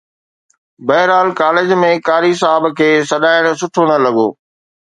[0.87, 4.27] بهرحال ڪاليج ۾ قاري صاحب کي سڏائڻ سٺو نه لڳو